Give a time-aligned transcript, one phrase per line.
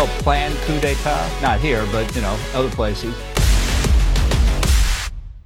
[0.00, 3.14] Help plan coup d'etat, not here, but, you know, other places.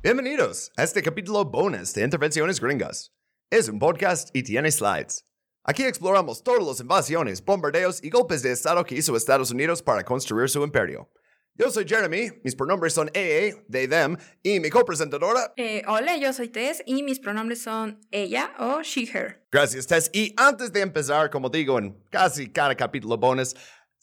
[0.01, 3.11] Bienvenidos a este capítulo bonus de Intervenciones Gringas.
[3.51, 5.25] Es un podcast y tiene slides.
[5.65, 10.05] Aquí exploramos todas las invasiones, bombardeos y golpes de Estado que hizo Estados Unidos para
[10.05, 11.11] construir su imperio.
[11.57, 15.53] Yo soy Jeremy, mis pronombres son EE, they, them, y mi copresentadora.
[15.57, 19.45] Eh, hola, yo soy Tess y mis pronombres son ella o she, her.
[19.51, 20.11] Gracias, Tess.
[20.13, 23.55] Y antes de empezar, como digo en casi cada capítulo bonus,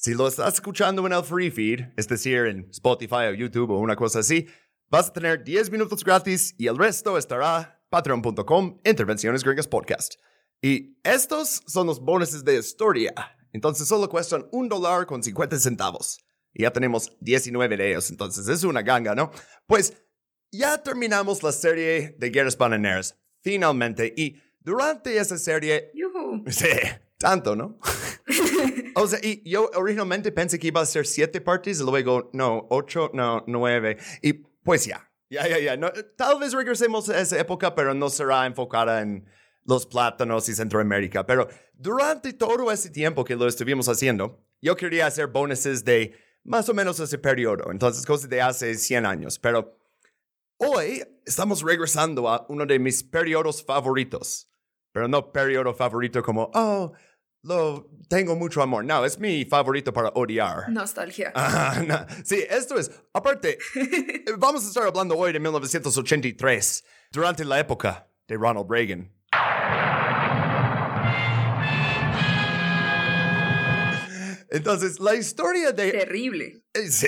[0.02, 3.78] si lo estás escuchando en el free feed, es decir, en Spotify o YouTube o
[3.78, 4.48] una cosa así,
[4.90, 10.16] vas a tener 10 minutos gratis y el resto estará patreon.com Intervenciones Gringas Podcast.
[10.60, 13.14] Y estos son los bonuses de historia.
[13.54, 16.20] Entonces solo cuestan un dólar con 50 centavos.
[16.52, 19.30] Y ya tenemos 19 de ellos, entonces es una ganga, ¿no?
[19.68, 19.94] Pues
[20.52, 24.12] ya terminamos la serie de Guerras Bananeras, finalmente.
[24.18, 25.92] Y durante esa serie...
[25.94, 26.44] Yuhu.
[26.50, 26.66] Sí,
[27.20, 27.78] tanto, ¿no?
[28.96, 33.12] o sea, y yo originalmente pensé que iba a ser siete partes luego, no, ocho,
[33.14, 33.98] no, nueve.
[34.22, 35.94] Y pues ya, ya, ya, ya.
[36.16, 39.26] Tal vez regresemos a esa época, pero no será enfocada en
[39.66, 41.26] los plátanos y Centroamérica.
[41.26, 46.70] Pero durante todo ese tiempo que lo estuvimos haciendo, yo quería hacer bonuses de más
[46.70, 47.72] o menos ese periodo.
[47.72, 49.40] Entonces, cosas de hace 100 años.
[49.40, 49.78] Pero
[50.58, 54.48] hoy estamos regresando a uno de mis periodos favoritos.
[54.92, 56.92] Pero no periodo favorito como, oh,
[57.44, 58.86] lo tengo mucho amor.
[58.86, 60.70] No, es mi favorito para odiar.
[60.70, 61.34] Nostalgia.
[61.88, 62.06] No.
[62.24, 63.58] Sí, esto es, aparte,
[64.38, 69.12] vamos a estar hablando hoy de 1983, durante la época de Ronald Reagan.
[74.50, 75.92] Entonces, la historia de...
[75.92, 76.64] Terrible.
[76.74, 77.08] Eh, Sí,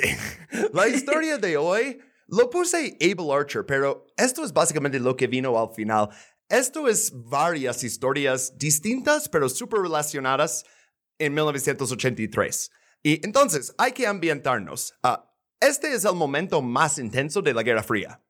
[0.72, 5.60] la historia de hoy lo puse Able Archer, pero esto es básicamente lo que vino
[5.60, 6.10] al final.
[6.54, 10.64] Esto es varias historias distintas, pero súper relacionadas
[11.18, 12.70] en 1983.
[13.02, 14.94] Y entonces, hay que ambientarnos.
[15.02, 18.24] Ah, este es el momento más intenso de la Guerra Fría.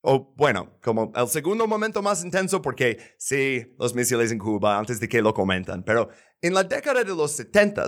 [0.00, 5.00] O bueno, como el segundo momento más intenso porque sí, los misiles en Cuba antes
[5.00, 6.08] de que lo comentan, pero
[6.40, 7.84] en la década de los 70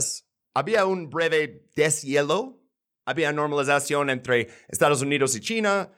[0.55, 2.61] había un breve deshielo,
[3.07, 5.93] había normalización entre Estados Unidos y China.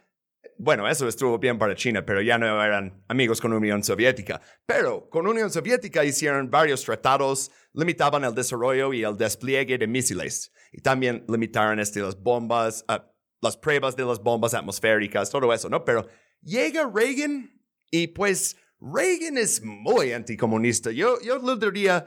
[0.56, 4.41] Bueno, eso estuvo bien para China, pero ya no eran amigos con Unión Soviética.
[4.66, 10.53] Pero con Unión Soviética hicieron varios tratados, limitaban el desarrollo y el despliegue de misiles.
[10.72, 13.10] Y también limitaron este, las bombas, ah,
[13.41, 15.84] las pruebas de las bombas atmosféricas, todo eso, ¿no?
[15.84, 16.06] Pero
[16.41, 17.50] llega Reagan
[17.91, 20.91] y pues Reagan es muy anticomunista.
[20.93, 22.06] Yo, yo lo diría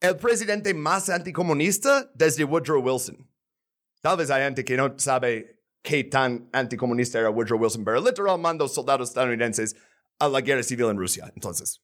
[0.00, 3.28] el presidente más anticomunista desde Woodrow Wilson.
[4.02, 5.55] Tal vez hay gente que no sabe
[5.88, 9.76] qué tan anticomunista era Woodrow Wilson, pero literal mandó soldados estadounidenses
[10.18, 11.32] a la guerra civil en Rusia.
[11.34, 11.80] Entonces.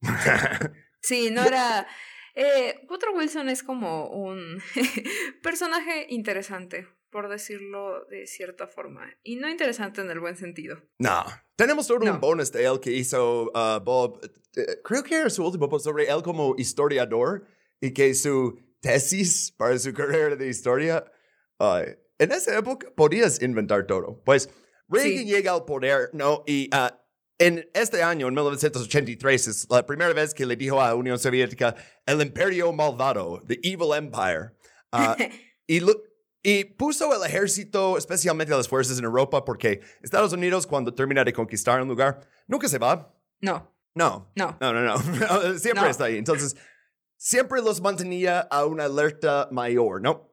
[1.04, 1.86] Sí, no era...
[2.34, 4.62] Eh, Woodrow Wilson es como un
[5.42, 9.10] personaje interesante, por decirlo de cierta forma.
[9.24, 10.80] Y no interesante en el buen sentido.
[10.98, 11.24] no.
[11.56, 12.14] Tenemos todo No.
[12.14, 14.18] un bonus de él que hizo uh, Bob.
[14.56, 17.46] eh, creo que era su último post sobre él como historiador
[17.80, 21.04] y que su tesis para su carrera de historia.
[21.60, 21.82] uh,
[22.22, 24.20] en esa época podías inventar todo.
[24.24, 24.48] Pues
[24.88, 25.24] Reagan Sí.
[25.24, 26.42] llega al poder, ¿no?
[26.46, 26.88] Y uh,
[27.38, 31.74] en este año, en 1983, es la primera vez que le dijo a Unión Soviética
[32.06, 34.52] el imperio malvado, the evil empire.
[34.92, 35.14] Uh,
[35.66, 35.80] y,
[36.42, 41.32] y puso el ejército, especialmente las fuerzas en Europa, porque Estados Unidos, cuando termina de
[41.32, 43.14] conquistar un lugar, nunca se va.
[43.40, 44.56] No, No, no.
[44.60, 44.98] no, no, no.
[45.58, 45.88] Siempre No.
[45.90, 46.18] está ahí.
[46.18, 46.56] Entonces,
[47.16, 50.31] siempre los mantenía a una alerta mayor, ¿no?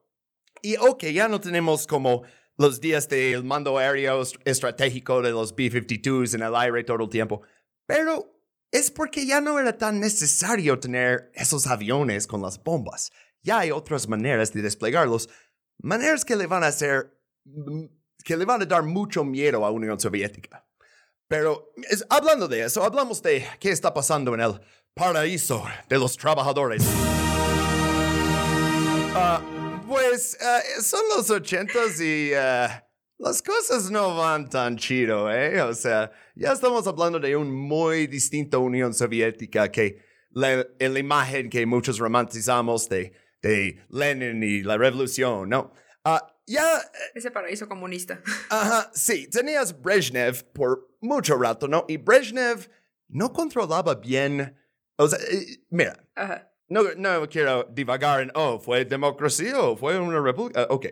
[0.61, 2.23] Y ok, ya no tenemos como
[2.57, 7.09] los días del mando aéreo est- estratégico de los B-52s en el aire todo el
[7.09, 7.41] tiempo,
[7.87, 8.35] pero
[8.71, 13.11] es porque ya no era tan necesario tener esos aviones con las bombas.
[13.41, 15.29] Ya hay otras maneras de desplegarlos,
[15.81, 17.85] maneras que le van a hacer, mm,
[18.25, 20.65] que le van a dar mucho miedo a Unión Soviética.
[21.29, 24.59] Pero es- hablando de eso, hablamos de qué está pasando en el
[24.93, 26.83] paraíso de los trabajadores.
[29.15, 29.41] Ah,
[29.89, 32.87] pues ah, son los ochentas y ah,
[33.17, 35.61] las cosas no van tan chido, ¿eh?
[35.61, 40.99] O sea, ya estamos hablando de un muy distinto Unión Soviética que la, en la
[40.99, 45.73] imagen que muchos romantizamos de, de Lenin y la revolución, ¿no?
[46.05, 46.63] Ah, ya,
[47.13, 48.21] Ese paraíso comunista.
[48.49, 51.85] ajá, sí, tenías Brezhnev por mucho rato, ¿no?
[51.87, 52.69] Y Brezhnev
[53.07, 54.55] no controlaba bien,
[54.97, 56.48] o sea, eh, mira, Ajá.
[56.69, 60.67] No, no quiero divagar en, oh, fue democracia o fue una república.
[60.69, 60.87] ok.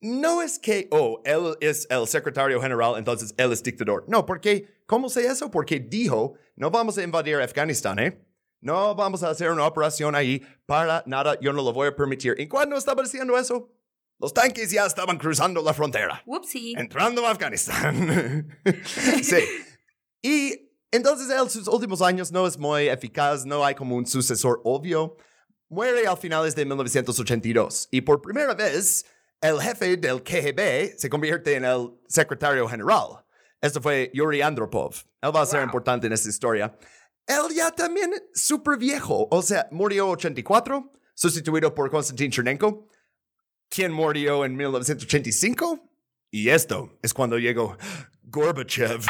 [0.00, 4.04] No es que, oh, él es el secretario general, entonces él es dictador.
[4.06, 5.50] No, porque, ¿cómo sé eso?
[5.50, 8.24] Porque dijo, no vamos a invadir Afganistán, ¿eh?
[8.60, 12.36] No vamos a hacer una operación ahí para nada, yo no lo voy a permitir.
[12.38, 13.72] ¿Y cuándo estaba diciendo eso?
[14.20, 16.74] Los tanques ya estaban cruzando la frontera Whoopsie.
[16.76, 18.60] entrando a Afganistán.
[19.22, 19.44] sí.
[20.22, 24.60] Y entonces él, sus últimos años no es muy eficaz, no hay como un sucesor
[24.64, 25.16] obvio.
[25.68, 29.04] Muere a finales de 1982 y por primera vez
[29.40, 33.24] el jefe del KGB se convierte en el secretario general.
[33.60, 34.94] Esto fue Yuri Andropov.
[35.20, 35.66] Él va a ser Wow.
[35.66, 36.76] importante en esta historia.
[37.26, 42.88] Él ya también súper viejo, o sea, murió 84, sustituido por Konstantin Chernenko,
[43.68, 45.80] quien murió en 1985.
[46.30, 47.76] Y esto es cuando llegó
[48.22, 49.00] Gorbachev.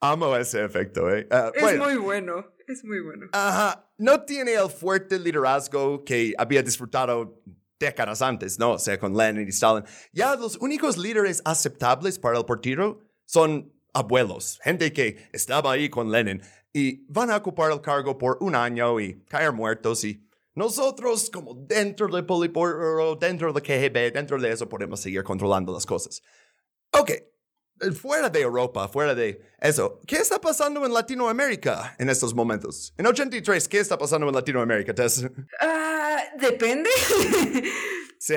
[0.00, 1.26] Amo ese efecto, ¿eh?
[1.30, 2.46] Ah, Es bueno, muy bueno.
[2.66, 3.26] Es muy bueno.
[3.32, 7.42] ajá, no tiene el fuerte liderazgo que había disfrutado
[7.80, 8.72] décadas antes, ¿no?
[8.72, 9.84] O sea, con Lenin y Stalin.
[10.12, 16.12] Ya los únicos líderes aceptables para el partido son abuelos, gente que estaba ahí con
[16.12, 16.40] Lenin
[16.72, 20.24] y van a ocupar el cargo por un año y caer muertos y
[20.54, 25.86] nosotros como dentro del Politburo, dentro del KGB, dentro de eso podemos seguir controlando las
[25.86, 26.22] cosas.
[26.92, 27.10] Ok,
[27.98, 32.94] fuera de Europa, fuera de eso, ¿qué está pasando en Latinoamérica en estos momentos?
[32.96, 35.26] En 83, ¿qué está pasando en Latinoamérica, Tess?
[35.60, 36.90] Ah, depende.
[38.22, 38.34] Sí,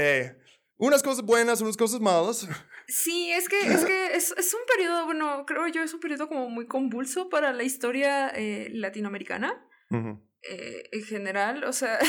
[0.78, 2.48] unas cosas buenas, unas cosas malas.
[2.88, 6.28] Sí, es que, es, que es, es un periodo, bueno, creo yo, es un periodo
[6.28, 10.22] como muy convulso para la historia eh, latinoamericana Ujú.
[10.50, 11.64] eh, en general.
[11.66, 12.00] O sea,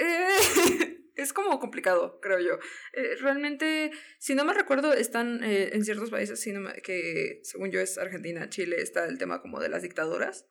[0.00, 2.54] eh, es como complicado, creo yo.
[2.94, 7.40] Eh, realmente, si no me recuerdo, están eh, en ciertos países, si no me- que
[7.42, 10.46] según yo es Argentina, Chile, está el tema como de las dictaduras.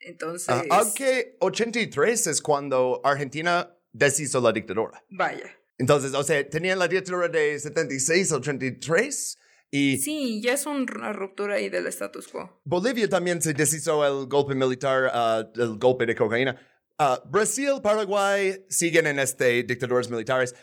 [0.00, 5.02] Entonces, Ah, aunque 83 es cuando Argentina deshizo la dictadura.
[5.10, 5.50] vaya.
[5.78, 9.38] Entonces, o sea, tenían la dictadura de 76 a 83
[9.70, 12.60] y Sí, ya es un- una ruptura ahí del status quo.
[12.64, 16.58] Bolivia también se deshizo el golpe militar, ah, el golpe de cocaína.
[16.98, 20.54] Ah, Brasil, Paraguay siguen en este dictaduras militares.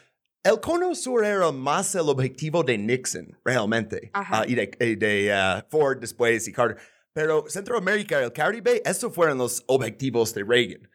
[0.44, 4.10] El cono sur era más el objetivo de Nixon, realmente.
[4.14, 6.78] Ah, y de, y de, ah, Ford después y Carter.
[7.14, 10.90] Pero Centroamérica y el Caribe, esos fueron los objetivos de Reagan.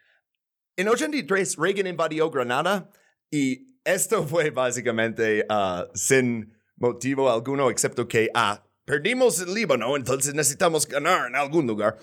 [0.76, 2.90] En 83, Reagan invadió Granada
[3.30, 5.46] y esto fue básicamente
[5.94, 11.96] sin motivo alguno, excepto que, ah, perdimos el Líbano, entonces necesitamos ganar en algún lugar.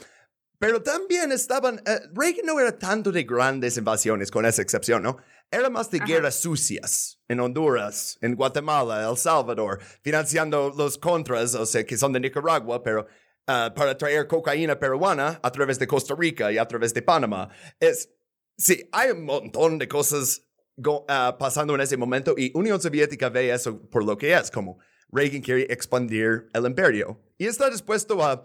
[0.59, 5.17] Pero también estaban, eh, Reagan no era tanto de grandes invasiones, con esa excepción, ¿no?
[5.51, 6.07] Era más de Ajá.
[6.07, 12.13] guerras sucias en Honduras, en Guatemala, El Salvador, financiando los contras, o sea, que son
[12.13, 13.05] de Nicaragua, pero
[13.47, 17.49] ah, para traer cocaína peruana a través de Costa Rica y a través de Panamá.
[17.79, 18.09] Es,
[18.57, 20.41] sí, hay un montón de cosas
[20.77, 24.49] go- ah, pasando en ese momento y Unión Soviética ve eso por lo que es,
[24.49, 24.79] como
[25.11, 28.43] Reagan quiere expandir el imperio y está dispuesto a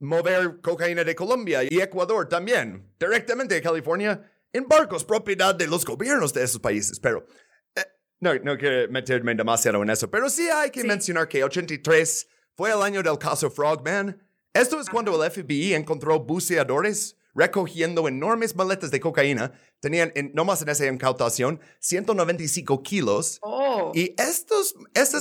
[0.00, 5.84] mover cocaína de Colombia y Ecuador también, directamente a California, en barcos propiedad de los
[5.84, 6.98] gobiernos de esos países.
[7.00, 7.26] Pero
[7.74, 7.84] eh,
[8.20, 10.86] no, no quiero meterme demasiado en eso, pero sí hay que Sí.
[10.86, 14.20] mencionar que 83 fue el año del caso Frogman.
[14.54, 19.52] Esto es cuando el FBI encontró buceadores recogiendo enormes maletas de cocaína.
[19.78, 23.38] Tenían, en, nomás en esa incautación, 195 kilos.
[23.42, 24.74] Oh, Y estos,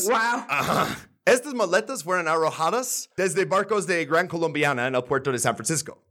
[0.05, 0.15] Wow.
[0.47, 1.09] Ajá.
[1.27, 6.01] Estas maletas fueron arrojadas desde barcos de Gran Colombiana en el puerto de San Francisco.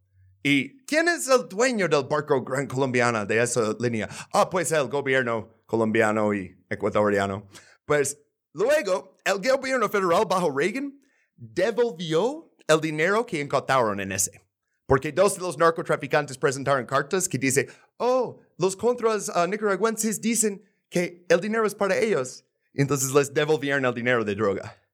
[0.42, 4.10] ¿Y quién es el dueño del barco Gran Colombiana de esa línea?
[4.30, 7.48] Ah, pues el gobierno colombiano y ecuatoriano.
[7.86, 8.20] Pues
[8.52, 11.00] luego, el gobierno federal bajo Reagan
[11.34, 14.42] devolvió el dinero que incautaron en ese.
[14.84, 20.62] Porque dos de los narcotraficantes presentaron cartas que dice, oh, los contras ah, nicaragüenses dicen
[20.90, 22.44] que el dinero es para ellos.
[22.74, 24.85] Entonces les devolvieron el dinero de droga.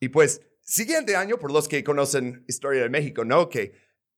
[0.00, 3.48] Y pues, siguiente año, por los que conocen historia de México, ¿no?
[3.48, 3.74] Que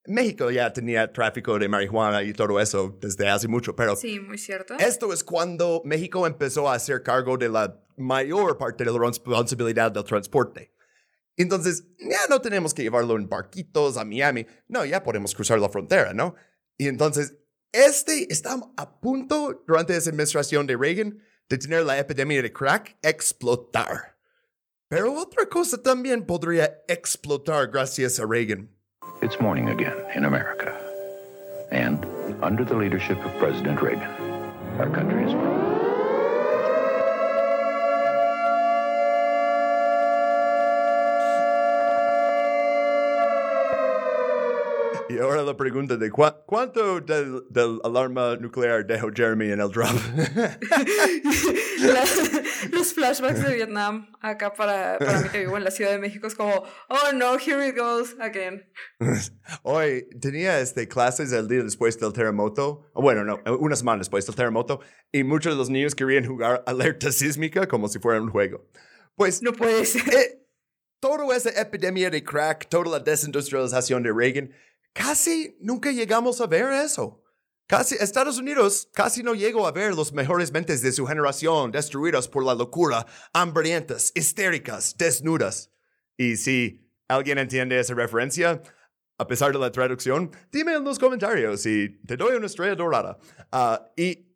[0.06, 4.38] México ya tenía tráfico de marihuana y todo eso desde hace mucho, pero sí, muy
[4.38, 4.74] cierto.
[4.78, 9.92] esto es cuando México empezó a hacer cargo de la mayor parte de la responsabilidad
[9.92, 10.72] del transporte.
[11.36, 14.46] Entonces, ya no tenemos que llevarlo en barquitos a Miami.
[14.68, 16.34] No, ya podemos cruzar la frontera, ¿no?
[16.76, 17.36] Y entonces,
[17.72, 22.98] este está a punto durante esa administración de Reagan de tener la epidemia de crack
[23.02, 24.11] explotar.
[24.92, 28.68] Pero otra cosa también podría explotar gracias a Reagan.
[29.22, 30.70] It's morning again in America.
[31.70, 32.04] And
[32.42, 34.10] under the leadership of President Reagan,
[34.78, 35.32] our country as
[45.12, 49.70] Y ahora la pregunta de ¿cuá- cuánto del, del alarma nuclear dejó Jeremy en el
[49.70, 49.90] drop.
[52.70, 56.26] Los flashbacks de Vietnam acá para, para mí que vivo en la Ciudad de México
[56.26, 56.52] es como,
[56.88, 58.62] oh no, here it goes again.
[59.62, 64.34] Hoy tenía este, clases el día después del terremoto, bueno, no, una semana después del
[64.36, 68.66] terremoto, y muchos de los niños querían jugar alerta sísmica como si fuera un juego.
[69.16, 70.02] Pues No puede ser.
[70.14, 70.46] eh,
[71.00, 74.50] toda esa epidemia de crack, toda la desindustrialización de Reagan,
[74.92, 77.22] casi nunca llegamos a ver eso.
[77.66, 82.28] Casi Estados Unidos casi no llegó a ver los mejores mentes de su generación destruidas
[82.28, 85.70] por la locura, hambrientas, histéricas, desnudas.
[86.18, 88.60] Y si alguien entiende esa referencia,
[89.18, 93.18] a pesar de la traducción, dime en los comentarios y te doy una estrella dorada.
[93.50, 94.26] Ah, y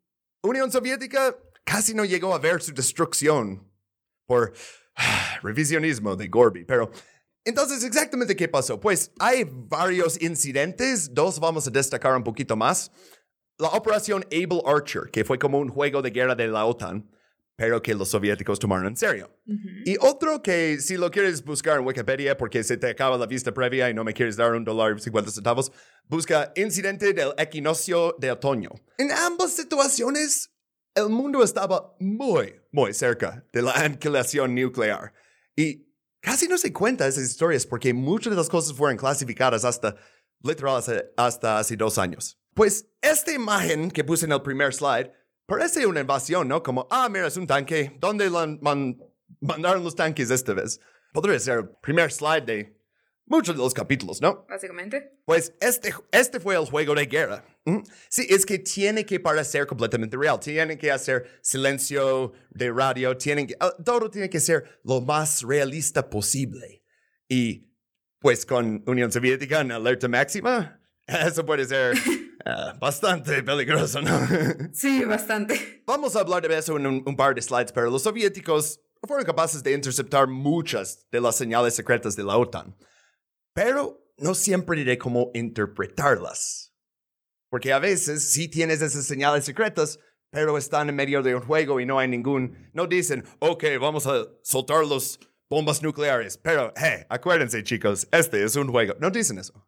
[0.41, 3.69] Unión Soviética casi no llegó a ver su destrucción
[4.25, 4.53] por
[5.43, 6.65] revisionismo de Gorby.
[6.65, 6.89] Pero
[7.47, 8.79] entonces, exactamente qué pasó?
[8.79, 12.91] Pues hay varios incidentes, dos vamos a destacar un poquito más.
[13.57, 17.09] La operación Able Archer, que fue como un juego de guerra de la OTAN,
[17.55, 19.31] pero que los soviéticos tomaron en serio.
[19.83, 23.51] Y otro que si lo quieres buscar en Wikipedia porque se te acaba la vista
[23.51, 25.71] previa y no me quieres dar un dólar y 50 centavos,
[26.05, 28.69] busca incidente del equinoccio de otoño.
[28.99, 30.51] En ambas situaciones,
[30.93, 35.13] el mundo estaba muy, muy cerca de la aniquilación nuclear.
[35.55, 35.86] Y
[36.21, 39.95] casi no se cuenta esas historias porque muchas de las cosas fueron clasificadas hasta,
[40.41, 42.39] literal, hace- hasta hace dos años.
[42.53, 45.11] Pues esta imagen que puse en el primer slide
[45.45, 46.63] parece una invasión, ¿no?
[46.63, 47.95] Como, ah, mira, es un tanque.
[47.99, 48.97] ¿Dónde man-
[49.39, 50.79] mandaron los tanques esta vez?
[51.13, 52.76] Podría ser el primer slide de
[53.27, 54.45] muchos de los capítulos, ¿no?
[54.49, 55.19] Básicamente.
[55.25, 57.45] Pues este, este fue el juego de guerra.
[58.09, 60.39] Sí, es que tiene que parecer completamente real.
[60.39, 63.15] Tiene que hacer silencio de radio.
[63.17, 66.83] Tienen que, ah, todo tiene que ser lo más realista posible.
[67.27, 67.67] Y
[68.19, 71.95] pues con Unión Soviética en alerta máxima, eso puede ser
[72.45, 74.17] ah, bastante peligroso, ¿no?
[74.73, 75.83] Sí, bastante.
[75.85, 79.25] Vamos a hablar de eso en un, un par de slides, pero los soviéticos fueron
[79.25, 82.75] capaces de interceptar muchas de las señales secretas de la OTAN.
[83.57, 86.75] Pero no siempre diré cómo interpretarlas.
[87.49, 89.97] Porque a veces sí tienes esas señales secretas,
[90.29, 92.69] pero están en medio de un juego y no hay ningún...
[92.73, 96.37] No dicen, ok, vamos a soltar los bombas nucleares.
[96.37, 98.93] Pero, hey, acuérdense chicos, este es un juego.
[98.99, 99.67] No dicen eso.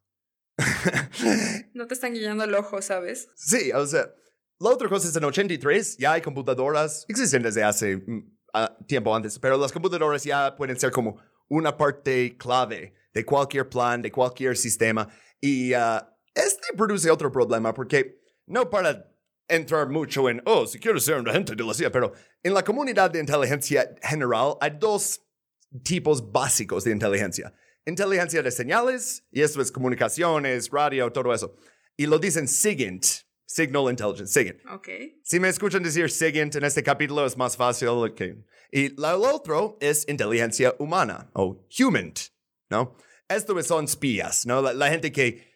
[1.74, 3.30] No te están guiando el ojo, ¿sabes?
[3.34, 4.14] Sí, o sea,
[4.60, 8.04] la otra cosa es en 83 ya hay computadoras, existen desde hace
[8.54, 13.68] ah, tiempo antes, pero las computadoras ya pueden ser como una parte clave de cualquier
[13.68, 15.08] plan, de cualquier sistema.
[15.42, 19.06] Y ah, este produce otro problema porque no para
[19.48, 22.64] entrar mucho en, oh, si quiero ser un agente de la CIA, pero en la
[22.64, 25.22] comunidad de inteligencia general hay dos
[25.84, 27.54] tipos básicos de inteligencia.
[27.86, 31.56] Inteligencia de señales, y eso es comunicaciones, radio, todo eso.
[31.98, 33.04] Y lo dicen SIGINT,
[33.46, 34.60] Signal Intelligence, SIGINT.
[34.72, 34.88] Ok.
[35.24, 38.38] Si me escuchan decir SIGINT en este capítulo es más fácil que...
[38.72, 42.14] Y la- lo otro es inteligencia humana, o human,
[42.70, 42.96] ¿no?
[43.30, 44.62] Estos son espías, ¿no?
[44.62, 45.50] La, la gente que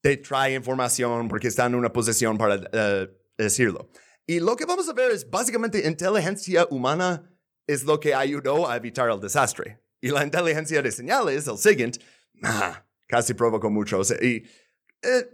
[0.00, 3.90] te trae información porque está en una posición para eh, decirlo.
[4.26, 7.30] Y lo que vamos a ver es básicamente inteligencia humana
[7.66, 9.80] es lo que ayudó a evitar el desastre.
[10.00, 11.98] Y la inteligencia de señales, el SIGINT,
[12.42, 14.00] ah, casi provocó mucho.
[14.22, 14.44] Y
[15.02, 15.30] eh,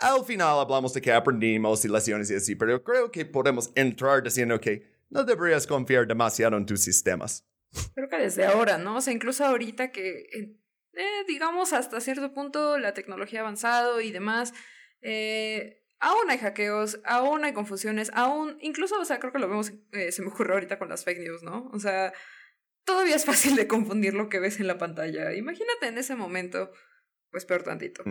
[0.00, 4.22] al final hablamos de que aprendimos y lecciones y así, pero creo que podemos entrar
[4.22, 7.44] diciendo que no deberías confiar demasiado en tus sistemas.
[7.94, 8.96] Creo que desde ahora, ¿no?
[8.96, 10.56] O sea, incluso ahorita que,
[10.98, 14.52] eh, digamos, hasta cierto punto la tecnología ha avanzado y demás,
[15.00, 19.72] eh, aún hay hackeos, aún hay confusiones, aún, incluso, o sea, creo que lo vemos,
[19.92, 21.70] eh, se me ocurre ahorita con las fake news, ¿no?
[21.72, 22.12] O sea,
[22.84, 25.34] todavía es fácil de confundir lo que ves en la pantalla.
[25.34, 26.70] Imagínate en ese momento,
[27.30, 28.02] pues peor tantito.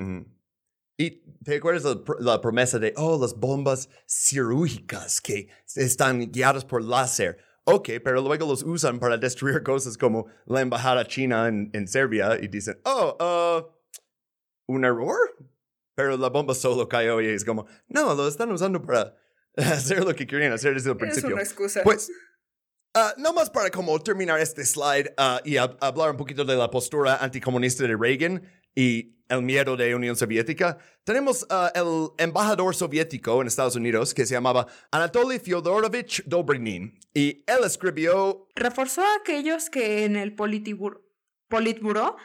[0.99, 6.83] Y te acuerdas pr- la promesa de, oh, las bombas cirúrgicas que están guiadas por
[6.83, 7.37] láser.
[7.69, 12.37] Ok, pero luego los usan para destruir cosas como la embajada china en, en Serbia
[12.41, 15.17] y dicen, oh, uh, ¿un error?
[15.93, 19.17] Pero la bomba solo cayó y es como, no, lo están usando para
[19.57, 21.33] hacer lo que querían hacer desde el Es principio.
[21.35, 21.83] una excusa.
[21.83, 22.09] Pues,
[22.99, 26.55] ah, no más para como terminar este slide ah, y hab- hablar un poquito de
[26.55, 28.41] la postura anticomunista de Reagan
[28.75, 34.25] y el miedo de Unión Soviética, tenemos ah, el embajador soviético en Estados Unidos que
[34.25, 41.01] se llamaba Anatoly Fyodorovich Dobrynin y él escribió reforzó a aquellos que en el Politibur-
[41.49, 42.15] Politburó,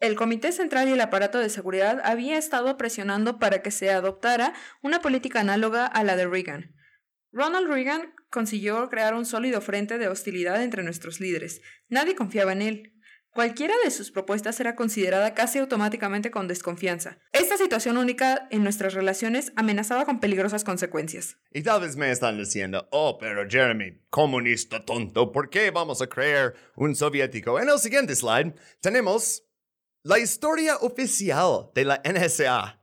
[0.00, 4.54] el Comité Central y el aparato de seguridad había estado presionando para que se adoptara
[4.82, 6.74] una política análoga a la de Reagan.
[7.32, 11.62] Ronald Reagan consiguió crear un sólido frente de hostilidad entre nuestros líderes.
[11.88, 12.92] Nadie confiaba en él.
[13.30, 17.18] Cualquiera de sus propuestas era considerada casi automáticamente con desconfianza.
[17.32, 21.36] Esta situación única en nuestras relaciones amenazaba con peligrosas consecuencias.
[21.52, 26.08] Y tal vez me están diciendo, oh, pero Jeremy, comunista tonto, ¿por qué vamos a
[26.08, 27.60] crear un soviético?
[27.60, 29.44] En el siguiente slide tenemos
[30.02, 32.80] la historia oficial de la NSA,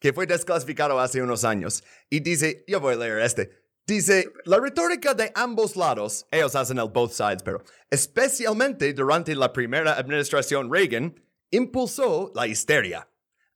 [0.00, 1.84] que fue desclasificado hace unos años.
[2.08, 3.63] Y dice, yo voy a leer este.
[3.86, 9.52] Dice, la retórica de ambos lados, ellos hacen el both sides, pero especialmente durante la
[9.52, 13.06] primera administración Reagan, impulsó la histeria.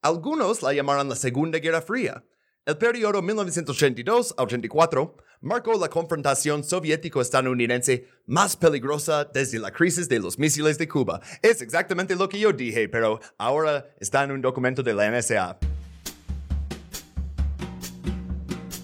[0.02, 2.23] Algunos la llamaron la Segunda Guerra Fría.
[2.66, 10.76] El periodo 1982-84 marcó la confrontación soviético-estadounidense más peligrosa desde la crisis de los misiles
[10.76, 11.23] de Cuba.
[11.40, 15.58] Es exactamente lo que yo dije, pero ahora está en un documento de la NSA.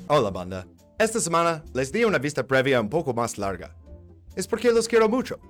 [0.06, 0.66] Hola, banda.
[0.96, 3.74] Esta semana les di una vista previa un poco más larga.
[4.36, 5.40] Es porque los quiero mucho.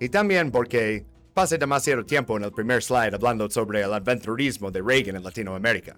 [0.00, 4.82] Y también porque pasé demasiado tiempo en el primer slide hablando sobre el aventurismo de
[4.82, 5.96] Reagan en Latinoamérica.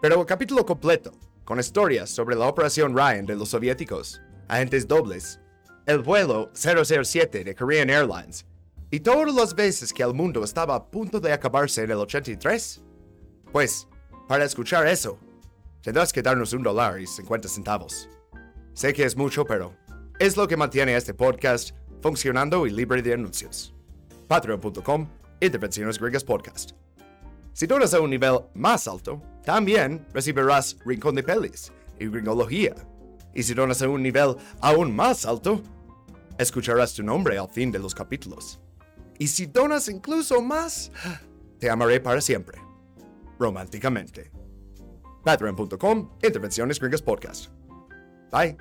[0.00, 1.10] Pero el capítulo completo,
[1.44, 5.40] con historias sobre la Operación Ryan de los soviéticos, agentes dobles,
[5.86, 8.46] el vuelo 007 de Korean Airlines,
[8.92, 12.84] y todas las veces que el mundo estaba a punto de acabarse en el 83,
[13.50, 13.88] pues,
[14.28, 15.18] para escuchar eso,
[15.86, 18.08] tendrás que darnos un dólar y 50 centavos.
[18.74, 19.72] Sé que es mucho, pero
[20.18, 23.72] es lo que mantiene este podcast funcionando y libre de anuncios.
[24.26, 25.08] Patreon.com,
[25.40, 26.72] Intervenciones Griegas Podcast.
[27.52, 32.74] Si donas a un nivel más alto, también recibirás Rincón de Pelis y Gringología.
[33.32, 35.62] Y si donas a un nivel aún más alto,
[36.36, 38.58] escucharás tu nombre al fin de los capítulos.
[39.20, 40.90] Y si donas incluso más,
[41.60, 42.58] te amaré para siempre.
[43.38, 44.35] Románticamente.
[45.26, 47.50] Patreon.com, Intervenciones Gringas Podcast.
[48.30, 48.56] Bye.